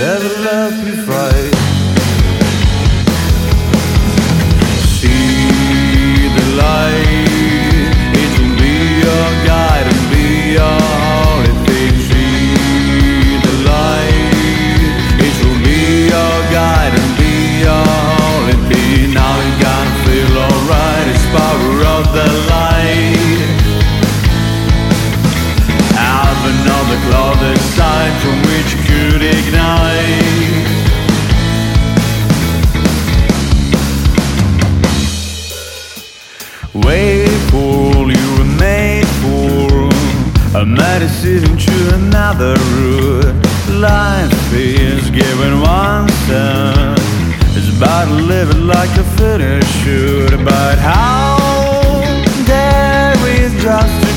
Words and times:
love 0.00 0.99
A 40.60 40.66
medicine 40.66 41.56
to 41.56 41.94
another 41.94 42.54
route. 42.76 43.34
Life 43.80 44.52
is 44.52 45.08
given 45.08 45.58
one 45.62 46.06
turn. 46.26 46.98
Uh, 46.98 47.56
it's 47.56 47.74
about 47.74 48.04
to 48.08 48.12
live 48.12 48.54
like 48.58 48.90
a 48.98 49.04
finisher. 49.16 50.36
But 50.44 50.78
how 50.78 51.38
dare 52.44 53.16
we 53.24 53.58
just 53.62 54.09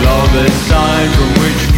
globe, 0.00 0.46
a 0.46 0.50
sign 0.50 1.10
from 1.12 1.30
which 1.42 1.71